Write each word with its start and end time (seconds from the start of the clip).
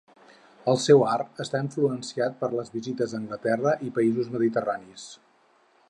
El 0.71 0.77
seu 0.85 1.03
art 1.09 1.41
està 1.45 1.61
influenciat 1.65 2.39
per 2.39 2.49
les 2.55 2.71
seves 2.71 2.79
visites 2.79 3.15
a 3.17 3.21
Anglaterra 3.21 3.75
i 3.89 3.95
països 3.99 4.33
mediterranis. 4.39 5.07